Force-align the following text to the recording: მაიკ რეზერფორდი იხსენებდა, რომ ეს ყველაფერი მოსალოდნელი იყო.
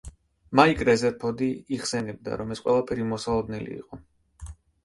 მაიკ 0.59 0.79
რეზერფორდი 0.89 1.49
იხსენებდა, 1.77 2.39
რომ 2.41 2.57
ეს 2.57 2.65
ყველაფერი 2.65 3.07
მოსალოდნელი 3.13 3.79
იყო. 3.81 4.01